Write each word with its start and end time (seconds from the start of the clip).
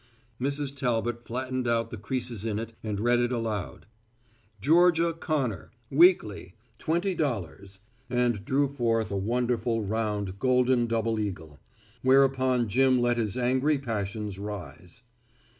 Mrs. 0.41 0.75
Talbot 0.75 1.23
flattened 1.27 1.67
out 1.67 1.91
the 1.91 1.97
creases 1.97 2.43
in 2.43 2.57
it 2.57 2.73
and 2.83 2.99
read 2.99 3.19
it 3.19 3.31
aloud. 3.31 3.85
"Georgia 4.59 5.13
Connor 5.13 5.69
weekly 5.91 6.55
twenty 6.79 7.13
dollars." 7.13 7.79
And 8.09 8.43
drew 8.43 8.67
forth 8.67 9.11
a 9.11 9.15
wonderful, 9.15 9.83
round, 9.83 10.39
golden 10.39 10.87
double 10.87 11.19
eagle. 11.19 11.59
Whereupon 12.01 12.67
Jim 12.67 12.99
let 12.99 13.17
his 13.17 13.37
angry 13.37 13.77
passions 13.77 14.39
rise. 14.39 15.03